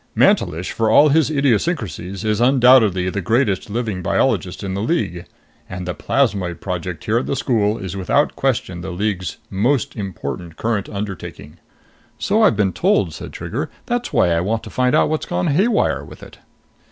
[0.15, 5.27] Mantelish, for all his idiosyncrasies, is undoubtedly the greatest living biologist in the League.
[5.69, 10.57] And the Plasmoid Project here at the school is without question the League's most important
[10.57, 11.57] current undertaking."
[12.17, 13.69] "So I've been told," said Trigger.
[13.85, 16.39] "That's why I want to find out what's gone haywire with it."